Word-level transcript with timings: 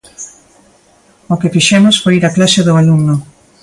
O 1.33 1.35
que 1.41 1.53
fixemos 1.55 1.95
foi 2.03 2.13
ir 2.19 2.23
á 2.29 2.31
clase 2.37 2.61
do 2.67 2.77
alumno. 2.81 3.15